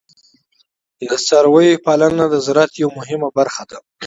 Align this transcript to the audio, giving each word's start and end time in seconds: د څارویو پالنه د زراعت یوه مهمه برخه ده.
د 1.09 1.11
څارویو 1.27 1.81
پالنه 1.85 2.25
د 2.29 2.35
زراعت 2.45 2.71
یوه 2.83 2.93
مهمه 2.99 3.29
برخه 3.37 3.63
ده. 3.69 3.77